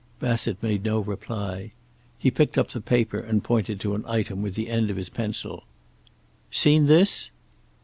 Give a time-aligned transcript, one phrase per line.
[0.19, 1.73] Bassett made no reply.
[2.17, 5.09] He picked up the paper and pointed to an item with the end of his
[5.09, 5.63] pencil.
[6.49, 7.29] "Seen this?"